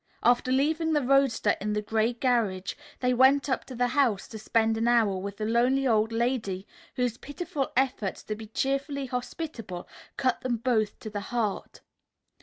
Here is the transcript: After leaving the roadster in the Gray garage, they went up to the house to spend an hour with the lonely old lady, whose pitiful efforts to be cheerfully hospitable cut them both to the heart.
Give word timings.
After 0.23 0.51
leaving 0.51 0.93
the 0.93 1.03
roadster 1.03 1.55
in 1.61 1.73
the 1.73 1.81
Gray 1.83 2.13
garage, 2.13 2.73
they 3.01 3.13
went 3.13 3.47
up 3.47 3.65
to 3.65 3.75
the 3.75 3.89
house 3.89 4.27
to 4.29 4.39
spend 4.39 4.75
an 4.75 4.87
hour 4.87 5.15
with 5.17 5.37
the 5.37 5.45
lonely 5.45 5.85
old 5.85 6.11
lady, 6.11 6.65
whose 6.95 7.17
pitiful 7.17 7.71
efforts 7.77 8.23
to 8.23 8.33
be 8.33 8.47
cheerfully 8.47 9.05
hospitable 9.05 9.87
cut 10.17 10.41
them 10.41 10.57
both 10.57 10.97
to 11.01 11.11
the 11.11 11.19
heart. 11.29 11.81